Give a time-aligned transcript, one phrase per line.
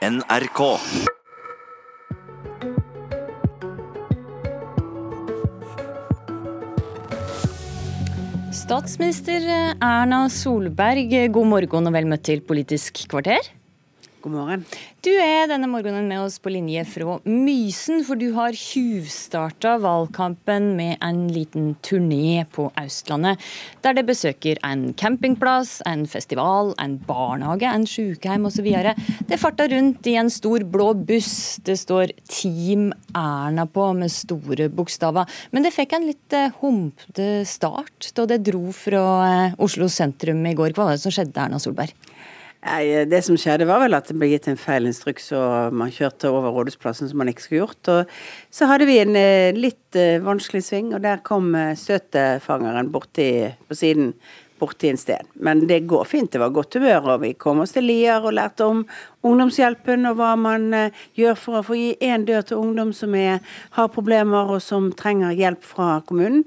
[0.00, 0.78] NRK.
[8.50, 9.44] Statsminister
[9.76, 13.44] Erna Solberg, god morgen og vel møtt til Politisk kvarter.
[14.20, 14.64] God morgen.
[15.00, 20.74] Du er denne morgenen med oss på linje fra Mysen, for du har tjuvstarta valgkampen
[20.76, 23.40] med en liten turné på Østlandet,
[23.80, 28.68] der det besøker en campingplass, en festival, en barnehage, en sykehjem osv.
[29.30, 31.56] Det farta rundt i en stor blå buss.
[31.64, 35.32] Det står Team Erna på med store bokstaver.
[35.54, 40.44] Men det fikk en litt eh, humpete start da det dro fra eh, Oslo sentrum
[40.44, 40.76] i går.
[40.76, 41.96] Hva var det som skjedde, Erna Solberg?
[42.60, 45.92] Nei, Det som skjedde var vel at det ble gitt en feil instruks, og man
[45.94, 47.88] kjørte over Rådhusplassen som man ikke skulle gjort.
[47.88, 52.92] Og så hadde vi en eh, litt eh, vanskelig sving, og der kom eh, støtefangeren
[52.92, 53.30] borti
[53.64, 54.12] på siden.
[54.60, 55.24] Borti en sted.
[55.40, 58.34] Men det går fint, det var godt humør, og vi kom oss til Lier og
[58.36, 58.82] lærte om
[59.24, 60.66] ungdomshjelpen og hva man
[61.16, 63.40] gjør for å få gi én dør til ungdom som er,
[63.72, 66.44] har problemer og som trenger hjelp fra kommunen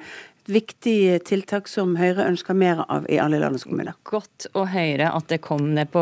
[0.51, 3.95] viktig tiltak som Høyre ønsker mer av i alle landets kommuner.
[4.07, 6.01] Godt å høre at det kom ned på,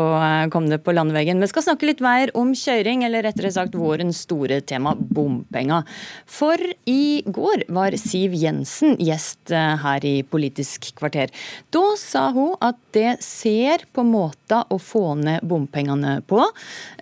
[0.52, 1.42] kom ned på landveggen.
[1.42, 5.86] Vi skal snakke litt mer om kjøring, eller rettere sagt vårens store tema, bompenger.
[6.26, 6.58] For
[6.90, 11.32] i går var Siv Jensen gjest eh, her i Politisk kvarter.
[11.74, 16.42] Da sa hun at det ser på måter å få ned bompengene på.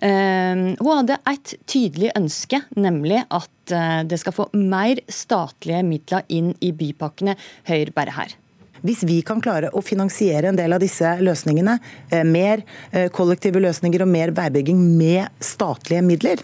[0.01, 6.23] Eh, hun hadde et tydelig ønske, nemlig at Eh, det skal få mer statlige midler
[6.29, 7.35] inn i bypakkene.
[7.69, 8.37] Hør bare her.
[8.81, 11.77] Hvis vi kan klare å finansiere en del av disse løsningene,
[12.09, 16.41] eh, mer eh, kollektive løsninger og mer veibygging med statlige midler,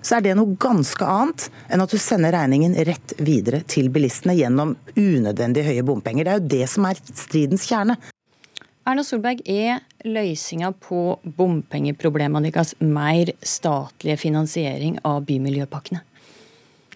[0.00, 4.36] så er det noe ganske annet enn at du sender regningen rett videre til bilistene
[4.38, 6.24] gjennom unødvendig høye bompenger.
[6.24, 7.98] Det er jo det som er stridens kjerne.
[8.88, 16.00] Erna Solberg, er løsninga på bompengeproblemene deres mer statlig finansiering av bymiljøpakkene?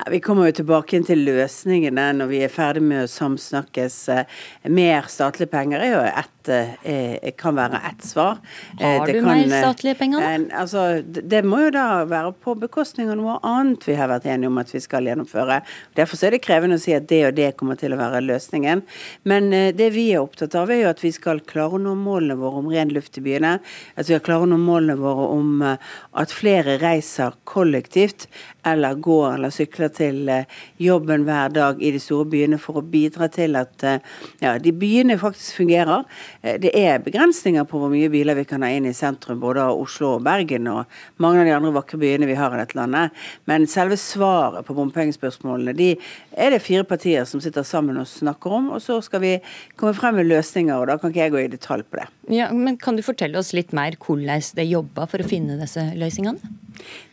[0.00, 3.96] Ja, vi kommer jo tilbake til løsningene når vi er ferdig med å samsnakkes.
[4.08, 4.36] Eh,
[4.72, 6.50] mer statlige penger er jo ett
[6.88, 8.38] eh, kan være ett svar.
[8.78, 10.60] Eh, har du kan, mer statlige penger, da?
[10.62, 14.48] Altså, det må jo da være på bekostning av noe annet vi har vært enige
[14.48, 15.58] om at vi skal gjennomføre.
[15.98, 18.80] Derfor er det krevende å si at det og det kommer til å være løsningen.
[19.28, 22.38] Men det vi er opptatt av, er jo at vi skal klare å nå målene
[22.40, 23.58] våre om ren luft i byene.
[23.98, 28.30] At vi skal klare å nå målene våre om at flere reiser kollektivt
[28.64, 30.48] eller går eller sykler til eh,
[30.80, 34.00] jobben hver dag i de store byene for å bidra til at eh,
[34.42, 36.06] ja, de byene faktisk fungerer.
[36.42, 39.64] Eh, det er begrensninger på hvor mye biler vi kan ha inn i sentrum, både
[39.68, 42.78] av Oslo og Bergen og mange av de andre vakre byene vi har i dette
[42.78, 43.16] landet.
[43.50, 45.90] Men selve svaret på bompengespørsmålene de
[46.36, 48.70] er det fire partier som sitter sammen og snakker om.
[48.76, 49.34] Og så skal vi
[49.80, 52.08] komme frem med løsninger, og da kan ikke jeg gå i detalj på det.
[52.30, 55.82] Ja, men Kan du fortelle oss litt mer hvordan det jobber for å finne disse
[55.98, 56.38] løsningene?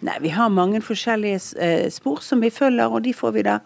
[0.05, 3.57] Nei, Vi har mange forskjellige eh, spor som vi følger, og de får vi da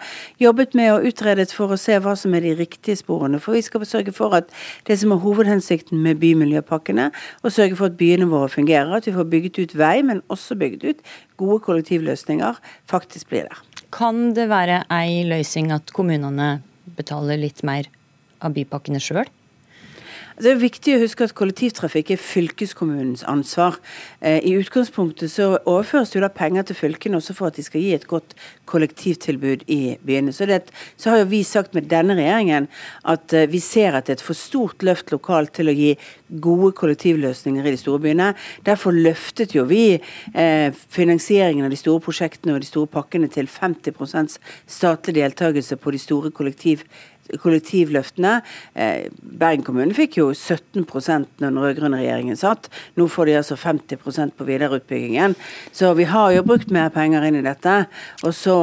[0.42, 3.40] jobbet med og utredet for å se hva som er de riktige sporene.
[3.44, 4.52] For vi skal sørge for at
[4.88, 7.10] det som er hovedhensikten med bymiljøpakkene,
[7.44, 10.58] å sørge for at byene våre fungerer, at vi får bygget ut vei, men også
[10.60, 11.04] bygget ut
[11.42, 12.60] gode kollektivløsninger,
[12.90, 13.62] faktisk blir der.
[13.92, 16.62] Kan det være ei løsning at kommunene
[16.96, 17.90] betaler litt mer
[18.42, 19.28] av bypakkene sjøl?
[20.40, 23.76] Det er viktig å huske at kollektivtrafikk er fylkeskommunens ansvar.
[24.24, 27.92] Eh, I utgangspunktet så overføres det penger til fylkene også for at de skal gi
[27.98, 28.36] et godt
[28.72, 30.32] kollektivtilbud i byene.
[30.32, 32.70] Så, det, så har jo vi sagt med denne regjeringen
[33.04, 35.92] at eh, vi ser at det er et for stort løft lokalt til å gi
[36.32, 38.32] gode kollektivløsninger i de store byene.
[38.64, 43.52] Derfor løftet jo vi eh, finansieringen av de store prosjektene og de store pakkene til
[43.52, 47.10] 50% statlig deltakelse på de store kollektivløsningene
[47.40, 48.42] kollektivløftene.
[48.74, 52.70] Eh, Bergen kommune fikk jo 17 når den rød-grønne regjeringen satt.
[53.00, 55.36] Nå får de altså 50% på videreutbyggingen.
[55.72, 57.86] Så vi har jo brukt mer penger inn i dette.
[58.24, 58.58] Og så,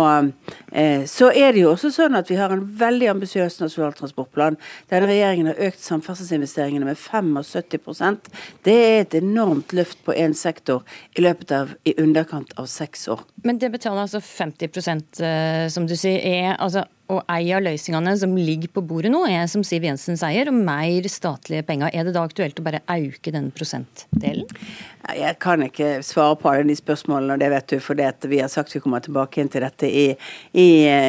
[0.72, 4.58] eh, så er det jo også sånn at vi har en veldig ambisiøs nasjonal transportplan.
[4.90, 8.28] Denne regjeringen har økt samferdselsinvesteringene med 75%
[8.62, 10.82] Det er et enormt løft på én sektor
[11.16, 13.22] i løpet av i underkant av seks år.
[13.44, 16.18] Men det betaler altså 50 eh, som du sier.
[16.18, 20.18] er altså og ei av løsningene som ligger på bordet nå, er som Siv Jensen
[20.20, 21.92] sier, mer statlige penger.
[21.92, 24.48] Er det da aktuelt å bare øke den prosentdelen?
[25.16, 28.42] Jeg kan ikke svare på alle de spørsmålene, og det vet du, for det vi
[28.42, 30.08] har sagt vi kommer tilbake inn til dette i,
[30.52, 30.66] i,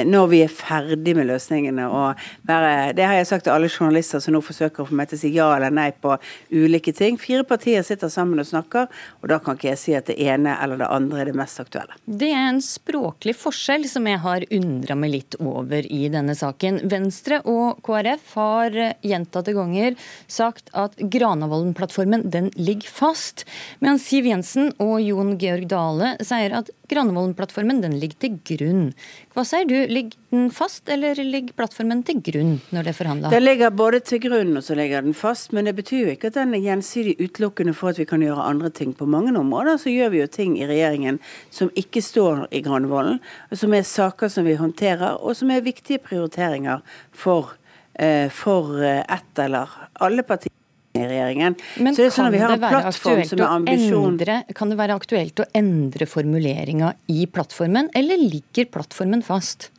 [0.07, 1.89] når vi er ferdig med løsningene.
[1.91, 5.11] Og bare, det har jeg sagt til alle journalister som nå forsøker å få meg
[5.11, 6.15] til å si ja eller nei på
[6.53, 7.19] ulike ting.
[7.19, 8.87] Fire partier sitter sammen og snakker,
[9.19, 11.59] og da kan ikke jeg si at det ene eller det andre er det mest
[11.59, 11.99] aktuelle.
[12.05, 16.81] Det er en språklig forskjell som jeg har undra meg litt over i denne saken.
[16.89, 19.97] Venstre og KrF har gjentatte ganger
[20.29, 23.45] sagt at Granavolden-plattformen den ligger fast,
[23.83, 28.89] mens Siv Jensen og Jon Georg Dale sier at Granavolden-plattformen den ligger til grunn.
[29.35, 33.31] Hva sier du, ligger den fast, eller ligger plattformen til grunn når det er forhandla?
[33.33, 36.31] Den ligger både til grunn og så ligger den fast, men det betyr jo ikke
[36.33, 38.93] at den er gjensidig utelukkende for at vi kan gjøre andre ting.
[38.97, 41.21] På mange områder så gjør vi jo ting i regjeringen
[41.53, 43.21] som ikke står i Granavolden,
[43.53, 46.81] som er saker som vi håndterer, og som er viktige prioriteringer
[47.11, 47.55] for,
[47.95, 49.69] eh, for eh, ett eller
[49.99, 50.58] alle partier
[50.97, 51.57] i regjeringen.
[51.77, 54.71] Men så det er sånn at vi har en plattform som er ambisjon endre, Kan
[54.71, 59.69] det være aktuelt å endre formuleringa i plattformen, eller ligger plattformen fast?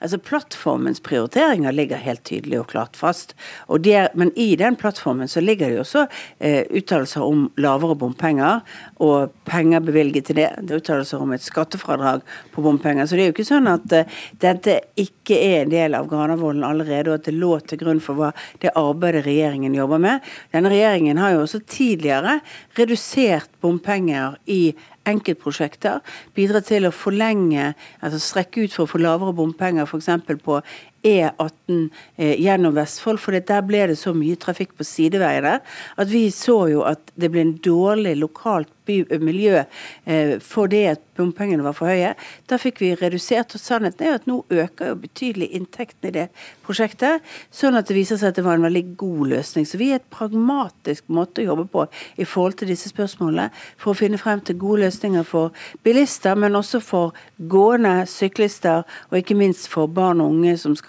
[0.00, 3.34] Altså Plattformens prioriteringer ligger helt tydelig og klart fast.
[3.68, 6.04] Og det, men i den plattformen så ligger det jo også
[6.38, 8.60] eh, uttalelser om lavere bompenger
[9.04, 10.48] og penger bevilget til det.
[10.62, 12.24] Det er uttalelser om et skattefradrag
[12.54, 13.06] på bompenger.
[13.06, 16.66] Så det er jo ikke sånn at eh, dette ikke er en del av Granavolden
[16.66, 18.32] allerede, og at det lå til grunn for hva
[18.62, 20.28] det arbeidet regjeringen jobber med.
[20.54, 22.38] Denne regjeringen har jo også tidligere
[22.78, 24.62] redusert bompenger i
[25.10, 26.02] enkeltprosjekter.
[26.36, 30.10] Bidra til å forlenge, altså strekke ut for å få lavere bompenger f.eks.
[30.44, 30.60] på
[31.02, 35.58] E18 eh, gjennom Vestfold, for der ble det så mye trafikk på sideveiene
[35.98, 39.60] at vi så jo at det ble en dårlig lokalt by, miljø
[40.04, 42.14] eh, fordi at bompengene var for høye.
[42.48, 46.26] Da fikk vi redusert, og sannheten er at nå øker jo betydelig inntektene i det
[46.66, 47.24] prosjektet,
[47.54, 49.66] sånn at det viser seg at det var en veldig god løsning.
[49.68, 51.86] Så vi er et pragmatisk måte å jobbe på
[52.16, 53.48] i forhold til disse spørsmålene,
[53.80, 55.54] for å finne frem til gode løsninger for
[55.86, 57.16] bilister, men også for
[57.50, 60.87] gående, syklister, og ikke minst for barn og unge som skal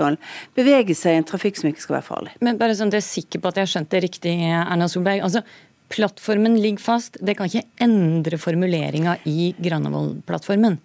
[0.57, 2.35] bevege seg i en trafikk som ikke skal være farlig.
[2.45, 4.87] Men bare sånn at jeg er sikker på at jeg har skjønt det riktig, Erna
[4.91, 5.25] Solberg.
[5.27, 5.43] altså
[5.89, 7.17] Plattformen ligger fast.
[7.25, 10.77] Det kan ikke endre formuleringa i Granavolden-plattformen.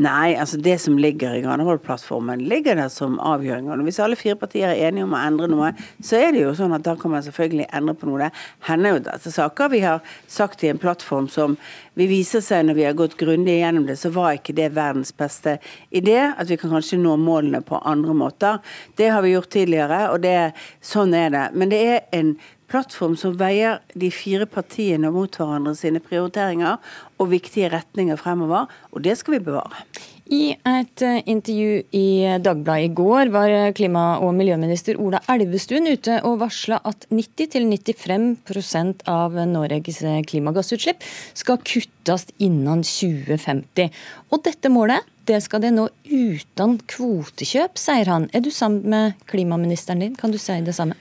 [0.00, 3.82] Nei, altså det som ligger i Granavolden-plattformen, ligger der som avgjøringer.
[3.84, 5.72] Hvis alle fire partier er enige om å endre noe,
[6.04, 8.28] så er det jo sånn at da kan man selvfølgelig endre på noe.
[8.30, 11.58] Det hender jo dette saker vi har sagt i en plattform som
[11.98, 15.12] vi viser seg når vi har gått grundig gjennom det, så var ikke det verdens
[15.16, 15.58] beste
[15.90, 16.18] idé.
[16.30, 18.62] At vi kan kanskje nå målene på andre måter.
[18.96, 20.52] Det har vi gjort tidligere, og det,
[20.84, 21.44] sånn er det.
[21.52, 22.34] Men det er en
[22.70, 26.78] plattform som veier de fire partiene mot hverandre sine prioriteringer
[27.20, 29.84] og viktige retninger fremover, og det skal vi bevare.
[30.30, 36.20] I et eh, intervju i Dagbladet i går var klima- og miljøminister Ola Elvestuen ute
[36.22, 39.98] og varsla at 90-95% av Norges
[40.30, 41.02] klimagassutslipp
[41.34, 43.90] skal kuttes innen 2050.
[44.30, 48.30] Og dette målet det skal det nå uten kvotekjøp, sier han.
[48.30, 50.18] Er du sammen med klimaministeren din?
[50.18, 50.98] Kan du si det samme?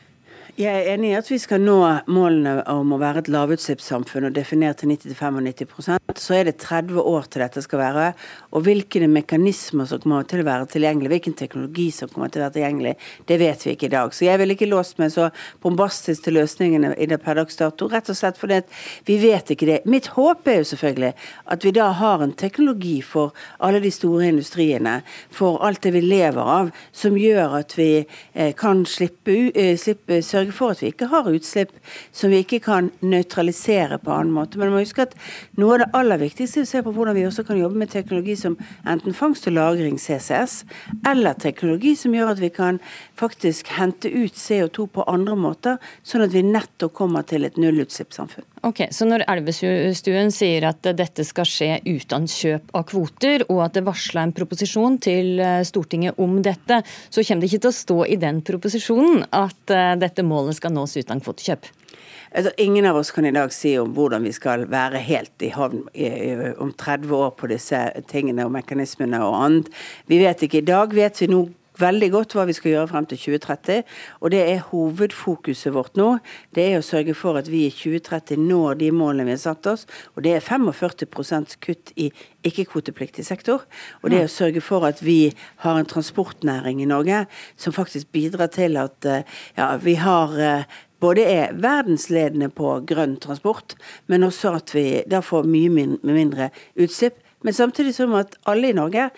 [0.58, 1.78] Jeg er enig i at vi skal nå
[2.10, 7.28] målene om å være et lavutslippssamfunn og definere til 90-95 Så er det 30 år
[7.30, 8.06] til dette skal være.
[8.58, 12.48] Og hvilke mekanismer som kommer til å være tilgjengelig, hvilken teknologi som kommer til å
[12.48, 12.96] være tilgjengelig,
[13.30, 14.16] det vet vi ikke i dag.
[14.16, 15.30] Så jeg vil ikke låst meg så
[15.62, 17.90] bombastisk til løsningene i det per dags dato.
[17.92, 18.64] Rett og slett fordi
[19.06, 19.80] vi vet ikke det.
[19.86, 21.14] Mitt håp er jo selvfølgelig
[21.54, 25.00] at vi da har en teknologi for alle de store industriene,
[25.30, 30.24] for alt det vi lever av, som gjør at vi eh, kan slippe, eh, slippe
[30.40, 31.72] sørge for at vi ikke har utslipp
[32.16, 34.58] som vi ikke kan nøytralisere på annen måte.
[34.58, 35.16] Men man må huske at
[35.60, 37.92] noe av det aller viktigste er å se på hvordan vi også kan jobbe med
[37.92, 38.58] teknologi som
[38.88, 40.64] enten fangst og lagring, CCS,
[41.10, 42.80] eller teknologi som gjør at vi kan
[43.20, 48.49] faktisk hente ut CO2 på andre måter, sånn at vi nettopp kommer til et nullutslippssamfunn.
[48.68, 53.78] Ok, Så når Elvestuen sier at dette skal skje uten kjøp av kvoter, og at
[53.78, 57.78] det varsla en proposisjon til eh, Stortinget om dette, så kommer det ikke til å
[57.78, 61.70] stå i den proposisjonen at eh, dette målet skal nås uten kvotekjøp?
[62.30, 65.54] Altså, ingen av oss kan i dag si om hvordan vi skal være helt i
[65.56, 65.88] havn
[66.62, 67.80] om 30 år på disse
[68.12, 69.72] tingene og mekanismene og annet.
[70.12, 70.62] Vi vet ikke.
[70.62, 71.48] I dag vet vi nå
[71.80, 73.84] veldig godt hva vi skal gjøre frem til 2030.
[74.22, 76.10] Og det er hovedfokuset vårt nå.
[76.56, 79.70] Det er å sørge for at vi i 2030 når de målene vi har satt
[79.72, 79.86] oss.
[80.16, 82.10] Og det er 45 kutt i
[82.48, 83.66] ikke-kvotepliktig sektor.
[84.02, 85.34] Og det er å sørge for at vi
[85.64, 87.26] har en transportnæring i Norge
[87.60, 93.18] som faktisk bidrar til at eh, ja, vi har eh, både er verdensledende på grønn
[93.24, 93.76] transport,
[94.08, 97.20] men også at vi da får mye mindre utslipp.
[97.44, 99.10] Men samtidig som at alle i Norge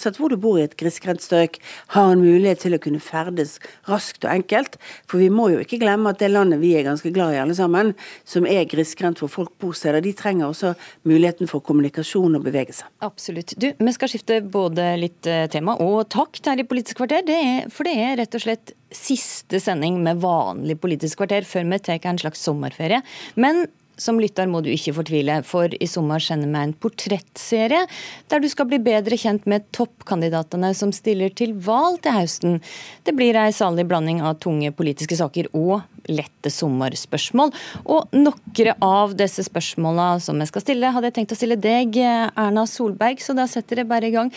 [0.00, 1.58] at hvor du bor i et grisgrendt strøk,
[1.94, 3.58] har en mulighet til å kunne ferdes
[3.88, 4.78] raskt og enkelt.
[5.10, 7.56] For vi må jo ikke glemme at det landet vi er ganske glad i alle
[7.58, 7.92] sammen,
[8.28, 10.74] som er grisgrendt hvor folk bor steder, de trenger også
[11.08, 12.88] muligheten for kommunikasjon og bevegelse.
[13.04, 13.56] Absolutt.
[13.60, 17.24] Du, vi skal skifte både litt eh, tema og takt her i Politisk kvarter.
[17.26, 21.68] Det er, for det er rett og slett siste sending med vanlig Politisk kvarter før
[21.68, 23.02] vi tar en slags sommerferie.
[23.40, 23.66] Men
[24.00, 27.84] som lytter må du ikke fortvile, for i sommer sender vi en portrettserie
[28.32, 32.60] der du skal bli bedre kjent med toppkandidatene som stiller til valg til høsten.
[33.06, 37.52] Det blir ei salig blanding av tunge politiske saker og lette sommerspørsmål.
[37.84, 41.98] Og noen av disse spørsmåla som jeg skal stille, hadde jeg tenkt å stille deg,
[42.02, 44.32] Erna Solberg, så da setter jeg bare i gang.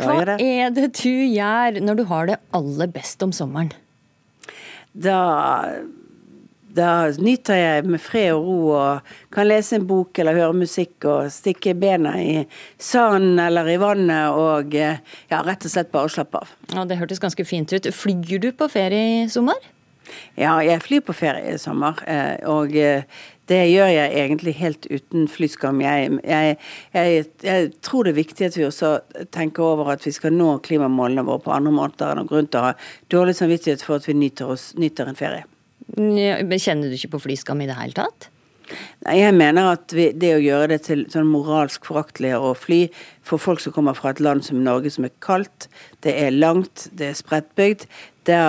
[0.00, 3.72] Hva er det du gjør når du har det aller best om sommeren?
[4.92, 5.18] Da
[6.76, 11.08] da nyter jeg med fred og ro og kan lese en bok eller høre musikk
[11.10, 12.44] og stikke bena i
[12.78, 16.54] sanden eller i vannet og ja, rett og slett bare slappe av.
[16.74, 17.90] Ja, Det hørtes ganske fint ut.
[17.94, 19.58] Flyr du på ferie i sommer?
[20.38, 22.00] Ja, jeg flyr på ferie i sommer.
[22.08, 23.04] Eh, og eh,
[23.50, 25.80] det gjør jeg egentlig helt uten flyskam.
[25.84, 26.56] Jeg, jeg,
[26.94, 28.92] jeg, jeg, tror det er viktig at vi også
[29.34, 32.14] tenker over at vi skal nå klimamålene våre på andre måter.
[32.14, 32.74] enn grunn til å ha
[33.10, 35.49] dårlig samvittighet for at vi nyter, oss, nyter en ferie.
[35.96, 38.30] Kjenner du ikke på flyskam i det hele tatt?
[39.06, 42.84] Nei, Jeg mener at vi, det å gjøre det til sånn moralsk foraktelig å fly
[43.26, 45.66] for folk som kommer fra et land som Norge som er kaldt,
[46.06, 47.88] det er langt, det er spredtbygd,
[48.30, 48.40] det,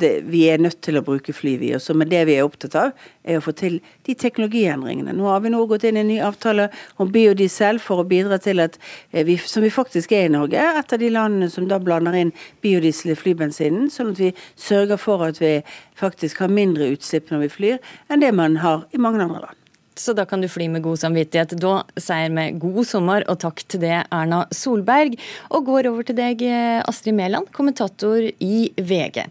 [0.00, 1.94] det, vi er nødt til å bruke fly, vi også.
[1.98, 3.78] Men det vi er opptatt av, er å få til
[4.08, 5.14] de teknologiendringene.
[5.16, 6.68] Nå har vi nå gått inn i en ny avtale
[7.00, 8.78] om biodiesel for å bidra til at
[9.12, 12.18] eh, vi, som vi faktisk er i Norge, et av de landene som da blander
[12.18, 15.58] inn biodiesel i flybensinen, sånn at vi sørger for at vi
[15.98, 19.57] faktisk har mindre utslipp når vi flyr, enn det man har i mange andre land
[20.00, 21.56] så da kan du fly med god samvittighet.
[21.60, 25.18] Da sier vi god sommer og takk til det, Erna Solberg.
[25.52, 26.44] Og går over til deg,
[26.88, 29.24] Astrid Mæland, kommentator i VG.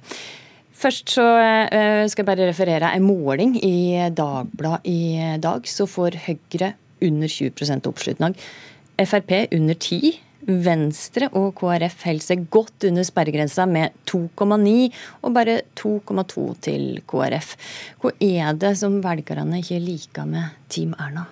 [0.78, 5.66] Først så eh, skal jeg bare referere en måling i Dagbladet i dag.
[5.66, 8.38] Så får Høyre under 20% oppslutning.
[8.98, 14.76] Frp under 10 Venstre og KrF holder seg godt under sperregrensa med 2,9
[15.22, 17.56] og bare 2,2 til KrF.
[18.02, 21.28] Hva er det som velgerne ikke liker med Team Erna?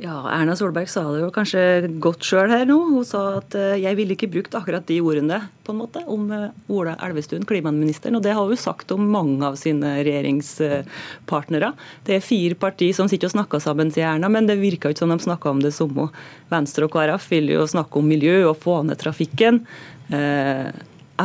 [0.00, 1.60] Ja, Erna Solberg sa det jo kanskje
[2.00, 2.78] godt sjøl her nå.
[2.88, 6.22] Hun sa at uh, jeg ville ikke brukt akkurat de ordene på en måte, om
[6.32, 8.16] uh, Ola Elvestuen, klimaministeren.
[8.16, 11.74] Og det har hun sagt om mange av sine regjeringspartnere.
[12.06, 15.04] Det er fire partier som sitter og snakker sammen, sier Erna, men det virker ikke
[15.04, 16.08] som de snakker om det samme.
[16.48, 19.60] Venstre og KrF vil jo snakke om miljø og få ned trafikken.
[20.08, 20.72] Uh,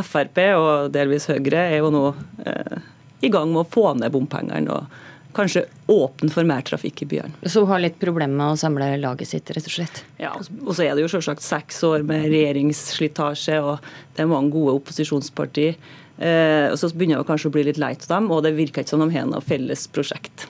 [0.04, 2.04] Frp og delvis Høyre er jo nå
[3.24, 4.68] i gang med å få ned bompengene.
[4.68, 5.05] og
[5.36, 7.44] kanskje åpen for mer trafikk i byene.
[7.44, 10.02] Så hun har litt problemer med å samle laget sitt, rett og slett?
[10.22, 14.54] Ja, og så er det jo selvsagt seks år med regjeringsslitasje, og det er mange
[14.56, 15.78] gode opposisjonspartier.
[16.16, 18.82] Eh, og Så begynner det kanskje å bli litt lei av dem, og det virker
[18.82, 20.48] ikke som de har noe felles prosjekt.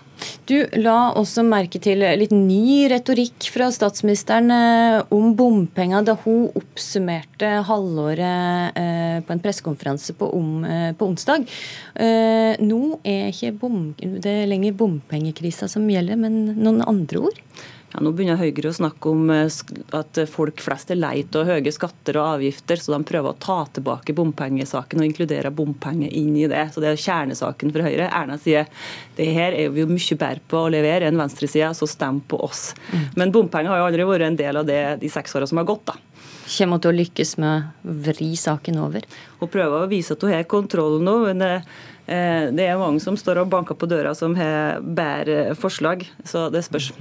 [0.48, 6.46] Du la også merke til litt ny retorikk fra statsministeren eh, om bompenger da hun
[6.56, 10.30] oppsummerte halvåret eh, på en pressekonferanse på,
[10.68, 11.46] eh, på, onsdag.
[12.66, 17.40] Nå er ikke bom, det lenger bompengekrisa som gjelder, men noen andre ord?
[17.96, 19.46] Ja, nå begynner Høyre å snakke om eh,
[19.96, 23.62] at folk flest er lei av høye skatter og avgifter, så de prøver å ta
[23.78, 26.66] tilbake bompengesaken og inkludere bompenger inn i det.
[26.74, 28.10] Så Det er kjernesaken for Høyre.
[28.10, 28.68] Erna sier
[29.16, 32.42] det her er vi jo mye bedre på å levere enn venstresida, så stem på
[32.44, 32.74] oss.
[32.90, 33.06] Mm.
[33.22, 35.70] Men bompenger har jo aldri vært en del av det de seks åra som har
[35.72, 35.86] gått.
[35.88, 35.96] da.
[36.46, 39.06] Kommer hun til å lykkes med å vri saken over?
[39.40, 41.18] Hun prøver å vise at hun har kontroll nå.
[41.26, 41.52] men det,
[42.06, 46.48] eh, det er mange som står og banker på døra som har bedre forslag, så
[46.50, 46.92] det spørs.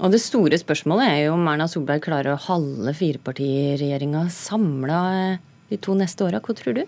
[0.00, 5.76] Og Det store spørsmålet er jo om Erna Solberg klarer å holde firepartiregjeringa samla de
[5.78, 6.40] to neste åra.
[6.40, 6.86] Hva tror du?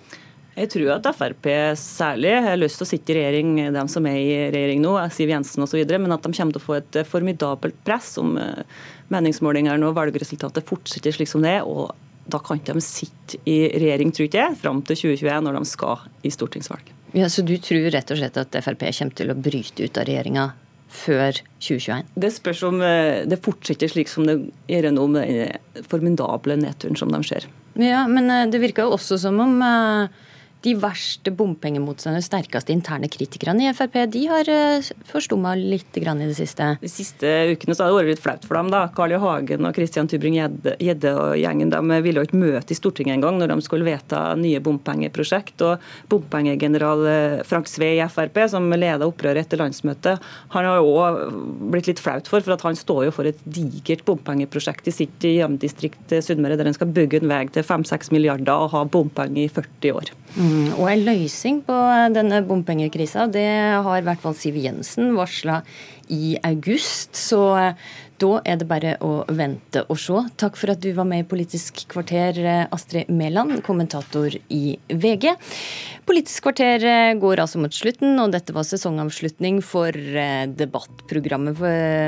[0.55, 1.49] Jeg tror at Frp
[1.81, 5.33] særlig har lyst til å sitte i regjering, de som er i regjering nå, Siv
[5.33, 8.63] Jensen osv., men at de kommer til å få et formidabelt press om eh,
[9.11, 11.67] meningsmålingene og valgresultatet fortsetter slik som det er.
[11.67, 11.95] og
[12.25, 16.05] da kan ikke de sitte i regjering, tror jeg, fram til 2021, når de skal
[16.25, 16.93] i stortingsvalg.
[17.15, 20.09] Ja, Så du tror rett og slett at Frp kommer til å bryte ut av
[20.09, 20.47] regjeringa
[20.95, 22.15] før 2021?
[22.25, 24.39] Det spørs om eh, det fortsetter slik som det
[24.71, 27.47] gjør nå, med den formidable nedturen som de ser.
[27.79, 30.23] Ja, Men eh, det virker jo også som om eh,
[30.65, 36.37] de verste bompengemotstanderne, sterkeste interne kritikerne i Frp, de har eh, forstumma litt i det
[36.39, 36.71] siste?
[36.81, 38.71] De siste ukene så har det vært litt flaut for dem.
[38.73, 38.87] da.
[38.97, 39.21] Carl I.
[39.21, 43.53] Hagen og Christian Tybring-Gjedde og gjengen de ville jo ikke møte i Stortinget engang når
[43.53, 45.65] de skulle vedta nye bompengeprosjekt.
[45.67, 50.97] Og bompengegeneral eh, Frank Sve i Frp, som leda opprøret etter landsmøtet, han har jo
[50.97, 51.21] òg
[51.75, 55.29] blitt litt flaut for, for at han står jo for et digert bompengeprosjekt i sitt
[55.29, 59.51] hjemdistrikt Sunnmøre, der en skal bygge en vei til 5-6 milliarder og ha bompenger i
[59.53, 60.13] 40 år.
[60.35, 61.77] Mm, og en løsning på
[62.15, 63.47] denne bompengekrisa, det
[63.85, 65.63] har i hvert fall Siv Jensen varsla
[66.09, 67.17] i august.
[67.17, 67.45] Så
[68.23, 70.21] da er det bare å vente og se.
[70.39, 72.39] Takk for at du var med i Politisk kvarter,
[72.73, 75.33] Astrid Mæland, kommentator i VG.
[76.07, 76.85] Politisk kvarter
[77.21, 81.63] går altså mot slutten, og dette var sesongavslutning for eh, debattprogrammet.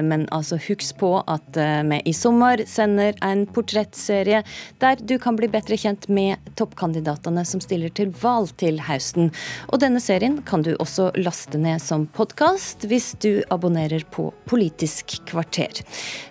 [0.07, 4.43] Men altså husk på at eh, vi i sommer sender en portrettserie
[4.83, 9.33] der du kan bli bedre kjent med toppkandidatene som stiller til valg til høsten.
[9.73, 15.19] Og denne serien kan du også laste ned som podkast hvis du abonnerer på Politisk
[15.29, 15.83] kvarter.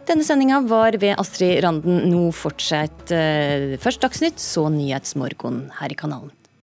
[0.08, 2.06] Denne sendinga var ved Astrid Randen.
[2.12, 6.34] Nå fortsetter eh, først Dagsnytt, så Nyhetsmorgen her i kanalen.